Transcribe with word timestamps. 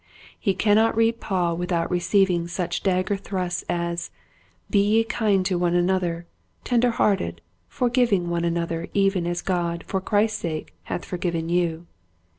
He 0.39 0.55
cannot 0.55 0.95
read 0.97 1.19
Paul 1.19 1.55
without 1.57 1.91
receiving 1.91 2.47
such 2.47 2.81
dagger 2.81 3.15
thrusts 3.15 3.63
as 3.69 4.09
"Be 4.67 4.79
ye 4.79 5.03
kind 5.03 5.47
one 5.47 5.73
to 5.73 5.77
another, 5.79 6.25
tender 6.63 6.89
hearted, 6.89 7.39
forgiving 7.67 8.27
one 8.27 8.43
another 8.43 8.87
even 8.95 9.27
as 9.27 9.43
God 9.43 9.83
for 9.85 10.01
Christ's 10.01 10.39
sake 10.39 10.73
hath 10.85 11.05
forgiven 11.05 11.49
you." 11.49 11.85